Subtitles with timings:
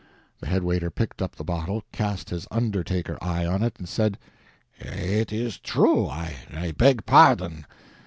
[0.39, 4.17] The head waiter picked up the bottle, cast his undertaker eye on it and said:
[4.79, 7.67] "It is true; I beg pardon."